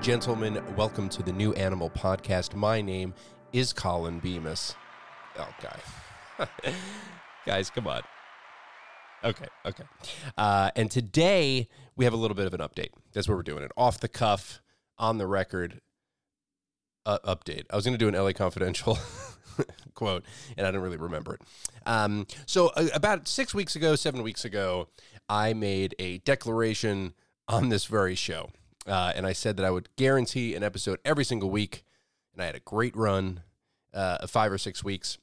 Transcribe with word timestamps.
gentlemen, 0.00 0.62
welcome 0.76 1.08
to 1.10 1.22
the 1.22 1.32
New 1.32 1.52
Animal 1.52 1.90
Podcast. 1.90 2.54
My 2.54 2.80
name 2.80 3.14
is 3.52 3.72
Colin 3.72 4.18
Bemis. 4.18 4.74
Oh, 5.38 5.48
guy. 5.62 6.46
Guys, 7.46 7.70
come 7.70 7.86
on. 7.86 8.02
Okay, 9.22 9.46
okay. 9.64 9.84
Uh, 10.36 10.70
and 10.76 10.90
today 10.90 11.68
we 11.96 12.04
have 12.04 12.14
a 12.14 12.16
little 12.16 12.34
bit 12.34 12.46
of 12.46 12.54
an 12.54 12.60
update. 12.60 12.90
That's 13.12 13.28
what 13.28 13.36
we're 13.36 13.42
doing 13.42 13.62
it 13.62 13.70
off 13.76 14.00
the 14.00 14.08
cuff, 14.08 14.60
on 14.98 15.18
the 15.18 15.26
record 15.26 15.80
uh, 17.06 17.18
update. 17.24 17.64
I 17.70 17.76
was 17.76 17.84
going 17.84 17.96
to 17.96 17.98
do 17.98 18.08
an 18.08 18.14
LA 18.14 18.32
Confidential 18.32 18.98
quote, 19.94 20.24
and 20.56 20.66
I 20.66 20.70
don't 20.70 20.82
really 20.82 20.96
remember 20.96 21.34
it. 21.34 21.42
Um, 21.86 22.26
so, 22.46 22.68
uh, 22.76 22.88
about 22.94 23.28
six 23.28 23.54
weeks 23.54 23.76
ago, 23.76 23.94
seven 23.96 24.22
weeks 24.22 24.44
ago, 24.44 24.88
I 25.28 25.52
made 25.52 25.94
a 25.98 26.18
declaration 26.18 27.14
on 27.48 27.68
this 27.68 27.84
very 27.84 28.14
show. 28.14 28.50
Uh, 28.86 29.12
and 29.14 29.26
I 29.26 29.32
said 29.32 29.56
that 29.56 29.66
I 29.66 29.70
would 29.70 29.88
guarantee 29.96 30.54
an 30.54 30.62
episode 30.62 30.98
every 31.04 31.24
single 31.24 31.50
week. 31.50 31.84
And 32.32 32.42
I 32.42 32.46
had 32.46 32.54
a 32.54 32.60
great 32.60 32.96
run 32.96 33.42
uh, 33.92 34.18
of 34.20 34.30
five 34.30 34.52
or 34.52 34.58
six 34.58 34.84
weeks 34.84 35.18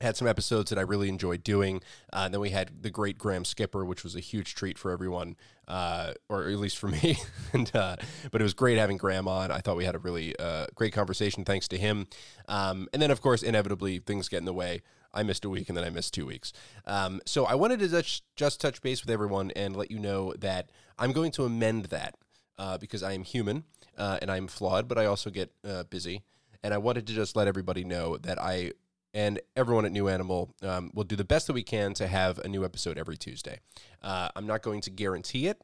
had 0.00 0.16
some 0.16 0.28
episodes 0.28 0.70
that 0.70 0.78
I 0.78 0.82
really 0.82 1.08
enjoyed 1.08 1.42
doing. 1.42 1.82
Uh, 2.12 2.28
then 2.28 2.40
we 2.40 2.50
had 2.50 2.82
the 2.82 2.90
great 2.90 3.18
Graham 3.18 3.44
Skipper, 3.44 3.84
which 3.84 4.04
was 4.04 4.14
a 4.14 4.20
huge 4.20 4.54
treat 4.54 4.78
for 4.78 4.90
everyone, 4.90 5.36
uh, 5.66 6.12
or 6.28 6.48
at 6.48 6.58
least 6.58 6.78
for 6.78 6.88
me. 7.02 7.18
and 7.52 7.70
uh, 7.74 7.96
but 8.30 8.40
it 8.40 8.44
was 8.44 8.54
great 8.54 8.78
having 8.78 8.96
Graham 8.96 9.28
on. 9.28 9.50
I 9.50 9.58
thought 9.58 9.76
we 9.76 9.84
had 9.84 9.94
a 9.94 10.00
really 10.00 10.38
uh, 10.38 10.66
great 10.74 10.92
conversation 10.92 11.44
thanks 11.44 11.68
to 11.68 11.78
him. 11.78 12.06
Um, 12.48 12.88
and 12.92 13.02
then 13.02 13.10
of 13.10 13.20
course, 13.20 13.42
inevitably 13.42 13.98
things 13.98 14.28
get 14.28 14.38
in 14.38 14.44
the 14.44 14.52
way. 14.52 14.82
I 15.12 15.22
missed 15.22 15.44
a 15.44 15.48
week 15.48 15.68
and 15.68 15.76
then 15.76 15.84
I 15.84 15.90
missed 15.90 16.12
two 16.12 16.26
weeks. 16.26 16.52
Um, 16.86 17.20
so 17.24 17.46
I 17.46 17.54
wanted 17.54 17.80
to 17.80 17.88
just, 17.88 18.22
just 18.36 18.60
touch 18.60 18.82
base 18.82 19.02
with 19.02 19.10
everyone 19.10 19.50
and 19.56 19.74
let 19.74 19.90
you 19.90 19.98
know 19.98 20.34
that 20.38 20.70
I'm 20.98 21.12
going 21.12 21.32
to 21.32 21.44
amend 21.44 21.86
that 21.86 22.14
uh, 22.58 22.78
because 22.78 23.02
I 23.02 23.12
am 23.12 23.24
human 23.24 23.64
uh, 23.96 24.18
and 24.20 24.30
I'm 24.30 24.48
flawed, 24.48 24.88
but 24.88 24.98
I 24.98 25.06
also 25.06 25.30
get 25.30 25.52
busy. 25.90 26.22
And 26.62 26.74
I 26.74 26.78
wanted 26.78 27.06
to 27.06 27.12
just 27.12 27.36
let 27.36 27.46
everybody 27.46 27.84
know 27.84 28.16
that 28.18 28.40
I 28.40 28.72
and 29.14 29.40
everyone 29.56 29.84
at 29.84 29.92
New 29.92 30.08
Animal 30.08 30.54
um, 30.62 30.90
will 30.94 31.04
do 31.04 31.16
the 31.16 31.24
best 31.24 31.46
that 31.46 31.52
we 31.52 31.62
can 31.62 31.94
to 31.94 32.06
have 32.06 32.38
a 32.38 32.48
new 32.48 32.64
episode 32.64 32.98
every 32.98 33.16
Tuesday. 33.16 33.60
Uh, 34.02 34.28
I'm 34.36 34.46
not 34.46 34.62
going 34.62 34.80
to 34.82 34.90
guarantee 34.90 35.46
it. 35.46 35.60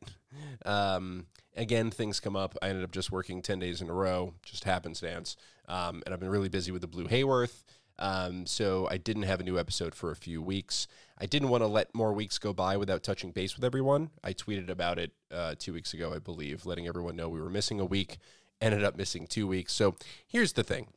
Um, 0.64 1.26
again, 1.56 1.90
things 1.90 2.20
come 2.20 2.36
up. 2.36 2.56
I 2.62 2.68
ended 2.68 2.84
up 2.84 2.90
just 2.90 3.12
working 3.12 3.42
10 3.42 3.58
days 3.58 3.80
in 3.80 3.88
a 3.88 3.92
row, 3.92 4.34
just 4.42 4.64
happenstance. 4.64 5.36
Um, 5.68 6.02
and 6.04 6.12
I've 6.12 6.20
been 6.20 6.30
really 6.30 6.48
busy 6.48 6.72
with 6.72 6.80
the 6.80 6.88
Blue 6.88 7.06
Hayworth. 7.06 7.62
Um, 7.98 8.46
so 8.46 8.88
I 8.90 8.96
didn't 8.96 9.22
have 9.24 9.40
a 9.40 9.44
new 9.44 9.58
episode 9.58 9.94
for 9.94 10.10
a 10.10 10.16
few 10.16 10.42
weeks. 10.42 10.88
I 11.18 11.26
didn't 11.26 11.48
want 11.48 11.62
to 11.62 11.68
let 11.68 11.94
more 11.94 12.12
weeks 12.12 12.38
go 12.38 12.52
by 12.52 12.76
without 12.76 13.02
touching 13.02 13.30
base 13.30 13.54
with 13.54 13.64
everyone. 13.64 14.10
I 14.22 14.32
tweeted 14.32 14.68
about 14.68 14.98
it 14.98 15.12
uh, 15.32 15.54
two 15.58 15.72
weeks 15.72 15.94
ago, 15.94 16.12
I 16.12 16.18
believe, 16.18 16.66
letting 16.66 16.88
everyone 16.88 17.16
know 17.16 17.28
we 17.28 17.40
were 17.40 17.50
missing 17.50 17.78
a 17.78 17.84
week. 17.84 18.18
Ended 18.60 18.84
up 18.84 18.96
missing 18.96 19.26
two 19.26 19.46
weeks. 19.46 19.72
So 19.72 19.96
here's 20.26 20.54
the 20.54 20.64
thing 20.64 20.88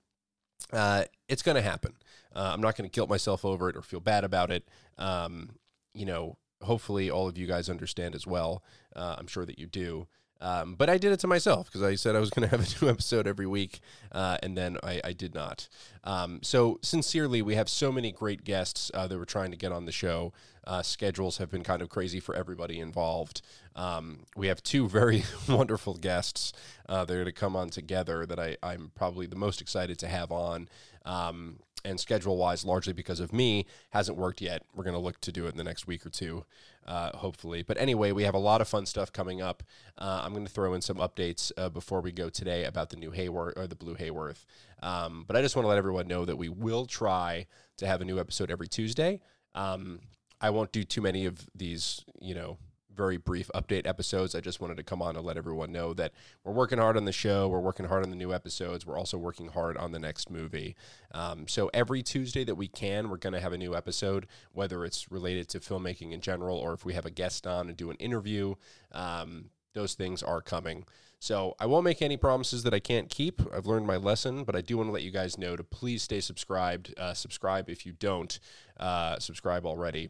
uh, 0.73 1.05
it's 1.27 1.43
going 1.43 1.55
to 1.55 1.61
happen. 1.61 1.93
Uh, 2.35 2.51
I'm 2.53 2.61
not 2.61 2.75
going 2.75 2.89
to 2.89 2.93
guilt 2.93 3.09
myself 3.09 3.45
over 3.45 3.69
it 3.69 3.75
or 3.75 3.81
feel 3.81 3.99
bad 3.99 4.23
about 4.23 4.51
it. 4.51 4.67
Um, 4.97 5.51
you 5.93 6.05
know, 6.05 6.37
hopefully 6.61 7.09
all 7.09 7.27
of 7.27 7.37
you 7.37 7.47
guys 7.47 7.69
understand 7.69 8.15
as 8.15 8.25
well. 8.25 8.63
Uh, 8.95 9.15
I'm 9.17 9.27
sure 9.27 9.45
that 9.45 9.59
you 9.59 9.67
do. 9.67 10.07
Um, 10.39 10.75
but 10.75 10.89
I 10.89 10.97
did 10.97 11.11
it 11.11 11.19
to 11.21 11.27
myself 11.27 11.67
because 11.67 11.81
I 11.81 11.95
said 11.95 12.15
I 12.15 12.19
was 12.19 12.29
going 12.29 12.47
to 12.47 12.55
have 12.55 12.61
a 12.61 12.85
new 12.85 12.89
episode 12.91 13.27
every 13.27 13.47
week, 13.47 13.79
uh, 14.11 14.37
and 14.43 14.57
then 14.57 14.77
I, 14.83 15.01
I 15.03 15.13
did 15.13 15.33
not. 15.33 15.67
Um, 16.03 16.39
so, 16.43 16.79
sincerely, 16.81 17.41
we 17.41 17.55
have 17.55 17.69
so 17.69 17.91
many 17.91 18.11
great 18.11 18.43
guests 18.43 18.91
uh, 18.93 19.07
that 19.07 19.17
we're 19.17 19.25
trying 19.25 19.51
to 19.51 19.57
get 19.57 19.71
on 19.71 19.85
the 19.85 19.91
show. 19.91 20.33
Uh, 20.65 20.81
schedules 20.81 21.37
have 21.37 21.49
been 21.49 21.63
kind 21.63 21.81
of 21.81 21.89
crazy 21.89 22.19
for 22.19 22.35
everybody 22.35 22.79
involved. 22.79 23.41
Um, 23.75 24.25
we 24.35 24.47
have 24.47 24.61
two 24.61 24.87
very 24.87 25.23
wonderful 25.49 25.95
guests 25.95 26.51
uh, 26.89 27.05
that 27.05 27.13
are 27.13 27.17
going 27.17 27.25
to 27.25 27.31
come 27.31 27.55
on 27.55 27.69
together 27.69 28.25
that 28.25 28.39
I, 28.39 28.57
I'm 28.61 28.91
probably 28.95 29.27
the 29.27 29.35
most 29.35 29.61
excited 29.61 29.97
to 29.99 30.07
have 30.07 30.31
on. 30.31 30.67
Um, 31.05 31.59
and 31.87 31.99
schedule 31.99 32.37
wise, 32.37 32.65
largely 32.65 32.93
because 32.93 33.19
of 33.19 33.31
me, 33.31 33.65
hasn't 33.91 34.17
worked 34.17 34.41
yet. 34.41 34.63
We're 34.75 34.83
going 34.83 34.95
to 34.95 34.99
look 34.99 35.19
to 35.21 35.31
do 35.31 35.45
it 35.45 35.51
in 35.51 35.57
the 35.57 35.63
next 35.63 35.87
week 35.87 36.05
or 36.05 36.09
two, 36.09 36.45
uh, 36.85 37.15
hopefully. 37.17 37.63
But 37.63 37.77
anyway, 37.79 38.11
we 38.11 38.23
have 38.23 38.35
a 38.35 38.39
lot 38.39 38.61
of 38.61 38.67
fun 38.67 38.85
stuff 38.85 39.11
coming 39.11 39.41
up. 39.41 39.63
Uh, 39.97 40.21
I'm 40.23 40.33
going 40.33 40.45
to 40.45 40.51
throw 40.51 40.73
in 40.73 40.81
some 40.81 40.97
updates 40.97 41.51
uh, 41.57 41.69
before 41.69 42.01
we 42.01 42.11
go 42.11 42.29
today 42.29 42.65
about 42.65 42.89
the 42.89 42.97
new 42.97 43.11
Hayworth 43.11 43.57
or 43.57 43.67
the 43.67 43.75
Blue 43.75 43.95
Hayworth. 43.95 44.45
Um, 44.83 45.23
but 45.27 45.35
I 45.35 45.41
just 45.41 45.55
want 45.55 45.63
to 45.63 45.69
let 45.69 45.77
everyone 45.77 46.07
know 46.07 46.25
that 46.25 46.37
we 46.37 46.49
will 46.49 46.85
try 46.85 47.47
to 47.77 47.87
have 47.87 48.01
a 48.01 48.05
new 48.05 48.19
episode 48.19 48.51
every 48.51 48.67
Tuesday. 48.67 49.21
Um, 49.55 50.01
I 50.39 50.49
won't 50.49 50.71
do 50.71 50.83
too 50.83 51.01
many 51.01 51.25
of 51.25 51.47
these, 51.55 52.03
you 52.19 52.35
know, 52.35 52.57
very 52.97 53.17
brief 53.17 53.49
update 53.53 53.85
episodes. 53.85 54.33
I 54.35 54.41
just 54.41 54.59
wanted 54.59 54.77
to 54.77 54.83
come 54.83 55.01
on 55.01 55.15
and 55.15 55.25
let 55.25 55.37
everyone 55.37 55.71
know 55.71 55.93
that 55.93 56.11
we're 56.43 56.51
working 56.51 56.79
hard 56.79 56.97
on 56.97 57.05
the 57.05 57.11
show. 57.11 57.47
We're 57.47 57.59
working 57.59 57.85
hard 57.85 58.03
on 58.03 58.09
the 58.09 58.15
new 58.15 58.33
episodes. 58.33 58.85
We're 58.85 58.97
also 58.97 59.17
working 59.17 59.49
hard 59.49 59.77
on 59.77 59.91
the 59.91 59.99
next 59.99 60.29
movie. 60.29 60.75
Um, 61.13 61.47
so 61.47 61.69
every 61.73 62.01
Tuesday 62.01 62.43
that 62.43 62.55
we 62.55 62.67
can, 62.67 63.09
we're 63.09 63.17
going 63.17 63.33
to 63.33 63.39
have 63.39 63.53
a 63.53 63.57
new 63.57 63.75
episode, 63.75 64.27
whether 64.51 64.83
it's 64.83 65.11
related 65.11 65.47
to 65.49 65.59
filmmaking 65.59 66.11
in 66.11 66.19
general 66.19 66.57
or 66.57 66.73
if 66.73 66.83
we 66.83 66.95
have 66.95 67.05
a 67.05 67.11
guest 67.11 67.45
on 67.45 67.67
and 67.67 67.77
do 67.77 67.91
an 67.91 67.97
interview. 67.97 68.55
Um, 68.91 69.51
those 69.73 69.93
things 69.93 70.23
are 70.23 70.41
coming. 70.41 70.85
So 71.19 71.55
I 71.59 71.65
won't 71.65 71.83
make 71.83 72.01
any 72.01 72.17
promises 72.17 72.63
that 72.63 72.73
I 72.73 72.79
can't 72.79 73.09
keep. 73.09 73.41
I've 73.53 73.65
learned 73.65 73.87
my 73.87 73.97
lesson, 73.97 74.43
but 74.43 74.55
I 74.55 74.61
do 74.61 74.77
want 74.77 74.89
to 74.89 74.91
let 74.91 75.03
you 75.03 75.11
guys 75.11 75.37
know 75.37 75.55
to 75.55 75.63
please 75.63 76.03
stay 76.03 76.19
subscribed. 76.19 76.93
Uh, 76.97 77.13
subscribe 77.13 77.69
if 77.69 77.85
you 77.85 77.91
don't 77.91 78.39
uh, 78.79 79.19
subscribe 79.19 79.65
already 79.65 80.09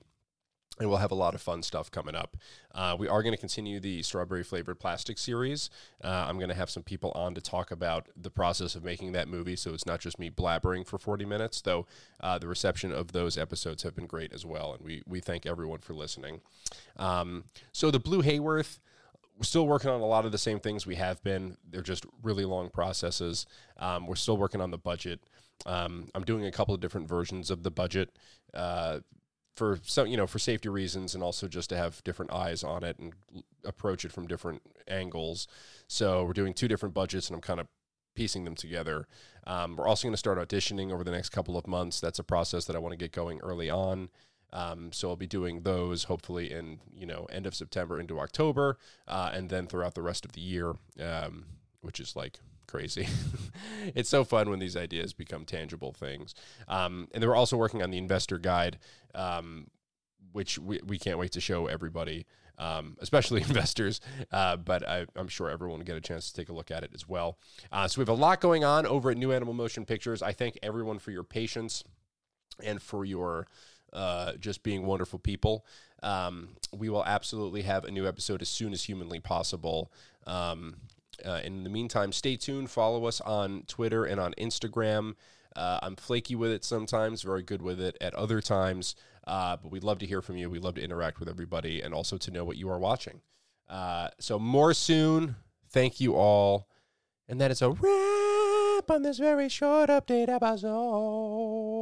and 0.79 0.89
we'll 0.89 0.99
have 0.99 1.11
a 1.11 1.15
lot 1.15 1.33
of 1.33 1.41
fun 1.41 1.63
stuff 1.63 1.89
coming 1.89 2.15
up. 2.15 2.37
Uh, 2.73 2.95
we 2.97 3.07
are 3.07 3.23
going 3.23 3.33
to 3.33 3.39
continue 3.39 3.79
the 3.79 4.03
strawberry 4.03 4.43
flavored 4.43 4.79
plastic 4.79 5.17
series. 5.17 5.69
Uh, 6.03 6.25
I'm 6.27 6.37
going 6.37 6.49
to 6.49 6.55
have 6.55 6.69
some 6.69 6.83
people 6.83 7.11
on 7.15 7.33
to 7.33 7.41
talk 7.41 7.71
about 7.71 8.07
the 8.15 8.29
process 8.29 8.75
of 8.75 8.83
making 8.83 9.13
that 9.13 9.27
movie, 9.27 9.55
so 9.55 9.73
it's 9.73 9.85
not 9.85 9.99
just 9.99 10.19
me 10.19 10.29
blabbering 10.29 10.85
for 10.85 10.97
40 10.97 11.25
minutes. 11.25 11.61
Though 11.61 11.87
uh, 12.21 12.37
the 12.37 12.47
reception 12.47 12.91
of 12.91 13.11
those 13.11 13.37
episodes 13.37 13.83
have 13.83 13.95
been 13.95 14.05
great 14.05 14.33
as 14.33 14.45
well, 14.45 14.73
and 14.73 14.83
we 14.83 15.03
we 15.07 15.19
thank 15.19 15.45
everyone 15.45 15.79
for 15.79 15.93
listening. 15.93 16.41
Um, 16.97 17.45
so 17.71 17.91
the 17.91 17.99
Blue 17.99 18.21
Hayworth. 18.21 18.79
We're 19.39 19.43
still 19.43 19.67
working 19.67 19.91
on 19.91 20.01
a 20.01 20.05
lot 20.07 20.25
of 20.25 20.31
the 20.31 20.39
same 20.39 20.59
things 20.59 20.87
we 20.87 20.95
have 20.95 21.21
been. 21.21 21.57
They're 21.69 21.83
just 21.83 22.07
really 22.23 22.43
long 22.43 22.71
processes. 22.71 23.45
Um, 23.77 24.07
we're 24.07 24.15
still 24.15 24.35
working 24.35 24.61
on 24.61 24.71
the 24.71 24.79
budget. 24.79 25.19
Um, 25.67 26.09
I'm 26.15 26.23
doing 26.23 26.45
a 26.45 26.51
couple 26.51 26.73
of 26.73 26.81
different 26.81 27.07
versions 27.07 27.51
of 27.51 27.61
the 27.61 27.69
budget. 27.69 28.09
Uh, 28.51 29.01
for 29.57 29.79
some 29.83 30.07
you 30.07 30.15
know 30.15 30.27
for 30.27 30.37
safety 30.37 30.69
reasons 30.69 31.15
and 31.15 31.23
also 31.23 31.47
just 31.47 31.69
to 31.69 31.75
have 31.75 32.03
different 32.03 32.31
eyes 32.31 32.63
on 32.63 32.83
it 32.83 32.97
and 32.99 33.13
approach 33.65 34.05
it 34.05 34.11
from 34.11 34.27
different 34.27 34.61
angles. 34.87 35.47
So 35.87 36.23
we're 36.23 36.33
doing 36.33 36.53
two 36.53 36.67
different 36.67 36.93
budgets 36.93 37.27
and 37.27 37.35
i'm 37.35 37.41
kind 37.41 37.59
of 37.59 37.67
piecing 38.15 38.45
them 38.45 38.55
together. 38.55 39.07
Um, 39.45 39.75
we're 39.75 39.87
also 39.87 40.07
going 40.07 40.13
to 40.13 40.17
start 40.17 40.37
auditioning 40.37 40.91
over 40.91 41.03
the 41.03 41.11
next 41.11 41.29
couple 41.29 41.57
of 41.57 41.67
months. 41.67 41.99
That's 41.99 42.19
a 42.19 42.23
process 42.23 42.65
that 42.65 42.75
i 42.75 42.79
want 42.79 42.93
to 42.93 42.97
get 42.97 43.11
going 43.11 43.39
early 43.39 43.69
on. 43.69 44.09
Um, 44.53 44.91
so 44.93 45.09
i'll 45.09 45.15
be 45.15 45.27
doing 45.27 45.61
those 45.61 46.05
hopefully 46.05 46.51
in 46.51 46.79
you 46.95 47.05
know 47.05 47.25
end 47.31 47.45
of 47.45 47.53
september 47.53 47.99
into 47.99 48.17
october 48.17 48.77
uh, 49.07 49.31
and 49.33 49.49
then 49.49 49.67
throughout 49.67 49.95
the 49.95 50.03
rest 50.03 50.23
of 50.23 50.33
the 50.33 50.41
year. 50.41 50.75
Um, 51.01 51.45
which 51.81 51.99
is 51.99 52.15
like 52.15 52.39
crazy. 52.67 53.07
it's 53.95 54.09
so 54.09 54.23
fun 54.23 54.49
when 54.49 54.59
these 54.59 54.75
ideas 54.75 55.13
become 55.13 55.45
tangible 55.45 55.93
things. 55.93 56.35
Um, 56.67 57.07
and 57.13 57.23
they 57.23 57.27
were 57.27 57.35
also 57.35 57.57
working 57.57 57.81
on 57.81 57.89
the 57.89 57.97
investor 57.97 58.37
guide, 58.37 58.77
um, 59.15 59.67
which 60.31 60.59
we, 60.59 60.79
we 60.85 60.99
can't 60.99 61.17
wait 61.17 61.31
to 61.31 61.41
show 61.41 61.67
everybody, 61.67 62.25
um, 62.59 62.97
especially 62.99 63.41
investors. 63.47 64.01
Uh, 64.31 64.57
but 64.57 64.87
I, 64.87 65.05
am 65.15 65.27
sure 65.27 65.49
everyone 65.49 65.79
will 65.79 65.85
get 65.85 65.97
a 65.97 66.01
chance 66.01 66.29
to 66.29 66.35
take 66.35 66.49
a 66.49 66.53
look 66.53 66.71
at 66.71 66.83
it 66.83 66.91
as 66.93 67.07
well. 67.07 67.37
Uh, 67.71 67.87
so 67.87 67.99
we 67.99 68.01
have 68.03 68.09
a 68.09 68.13
lot 68.13 68.41
going 68.41 68.63
on 68.63 68.85
over 68.85 69.09
at 69.09 69.17
New 69.17 69.31
Animal 69.31 69.53
Motion 69.53 69.85
Pictures. 69.85 70.21
I 70.21 70.33
thank 70.33 70.59
everyone 70.61 70.99
for 70.99 71.11
your 71.11 71.23
patience 71.23 71.83
and 72.63 72.81
for 72.81 73.05
your 73.05 73.47
uh, 73.93 74.33
just 74.33 74.63
being 74.63 74.85
wonderful 74.85 75.19
people. 75.19 75.65
Um, 76.03 76.49
we 76.73 76.89
will 76.89 77.05
absolutely 77.05 77.63
have 77.63 77.85
a 77.85 77.91
new 77.91 78.07
episode 78.07 78.41
as 78.41 78.49
soon 78.49 78.73
as 78.73 78.83
humanly 78.83 79.19
possible. 79.19 79.91
Um, 80.25 80.75
uh, 81.25 81.41
in 81.43 81.63
the 81.63 81.69
meantime, 81.69 82.11
stay 82.11 82.35
tuned. 82.35 82.69
Follow 82.69 83.05
us 83.05 83.21
on 83.21 83.63
Twitter 83.67 84.05
and 84.05 84.19
on 84.19 84.33
Instagram. 84.37 85.15
Uh, 85.55 85.79
I'm 85.81 85.95
flaky 85.95 86.35
with 86.35 86.51
it 86.51 86.63
sometimes, 86.63 87.23
very 87.23 87.41
good 87.41 87.61
with 87.61 87.81
it 87.81 87.97
at 87.99 88.13
other 88.13 88.41
times. 88.41 88.95
Uh, 89.25 89.57
but 89.57 89.71
we'd 89.71 89.83
love 89.83 89.99
to 89.99 90.05
hear 90.05 90.21
from 90.21 90.37
you. 90.37 90.49
We'd 90.49 90.63
love 90.63 90.75
to 90.75 90.83
interact 90.83 91.19
with 91.19 91.27
everybody 91.27 91.81
and 91.81 91.93
also 91.93 92.17
to 92.17 92.31
know 92.31 92.45
what 92.45 92.57
you 92.57 92.69
are 92.69 92.79
watching. 92.79 93.21
Uh, 93.67 94.09
so, 94.19 94.39
more 94.39 94.73
soon. 94.73 95.35
Thank 95.69 95.99
you 95.99 96.15
all. 96.15 96.69
And 97.27 97.41
that 97.41 97.51
is 97.51 97.61
a 97.61 97.71
wrap 97.71 98.89
on 98.89 99.01
this 99.01 99.17
very 99.17 99.49
short 99.49 99.89
update 99.89 100.29
episode. 100.29 101.76